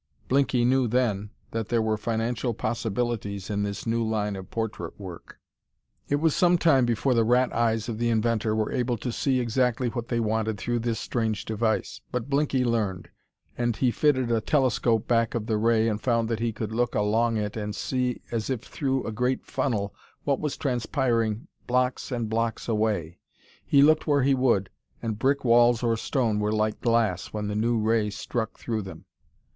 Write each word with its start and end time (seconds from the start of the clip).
Blinky 0.27 0.65
knew 0.65 0.87
then 0.87 1.29
that 1.51 1.69
there 1.69 1.79
were 1.79 1.95
financial 1.95 2.55
possibilities 2.55 3.51
in 3.51 3.61
this 3.61 3.85
new 3.85 4.03
line 4.03 4.35
of 4.35 4.49
portrait 4.49 4.99
work. 4.99 5.37
It 6.09 6.15
was 6.15 6.35
some 6.35 6.57
time 6.57 6.87
before 6.87 7.13
the 7.13 7.23
rat 7.23 7.53
eyes 7.53 7.87
of 7.87 7.99
the 7.99 8.09
inventor 8.09 8.55
were 8.55 8.71
able 8.71 8.97
to 8.97 9.11
see 9.11 9.39
exactly 9.39 9.89
what 9.89 10.07
they 10.07 10.19
wanted 10.19 10.57
through 10.57 10.79
this 10.79 10.99
strange 10.99 11.45
device, 11.45 12.01
but 12.11 12.31
Blinky 12.31 12.65
learned. 12.65 13.09
And 13.55 13.75
he 13.75 13.91
fitted 13.91 14.31
a 14.31 14.41
telescope 14.41 15.07
back 15.07 15.35
of 15.35 15.45
the 15.45 15.59
ray 15.59 15.87
and 15.87 16.01
found 16.01 16.29
that 16.29 16.39
he 16.39 16.51
could 16.51 16.71
look 16.71 16.95
along 16.95 17.37
it 17.37 17.55
and 17.55 17.75
see 17.75 18.23
as 18.31 18.49
if 18.49 18.61
through 18.63 19.05
a 19.05 19.11
great 19.11 19.45
funnel 19.45 19.93
what 20.23 20.39
was 20.39 20.57
transpiring 20.57 21.47
blocks 21.67 22.11
and 22.11 22.27
blocks 22.27 22.67
away; 22.67 23.19
he 23.63 23.83
looked 23.83 24.07
where 24.07 24.23
he 24.23 24.33
would, 24.33 24.71
and 24.99 25.19
brick 25.19 25.45
walls 25.45 25.83
or 25.83 25.95
stone 25.95 26.39
were 26.39 26.51
like 26.51 26.81
glass 26.81 27.27
when 27.27 27.45
the 27.47 27.55
new 27.55 27.77
ray 27.77 28.09
struck 28.09 28.57
through 28.57 28.81
them. 28.81 29.05